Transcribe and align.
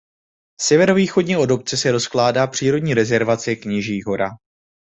Severovýchodně 0.61 1.37
od 1.37 1.51
obce 1.51 1.77
se 1.77 1.91
rozkládá 1.91 2.47
přírodní 2.47 2.93
rezervace 2.93 3.55
Kněží 3.55 4.01
hora. 4.03 4.29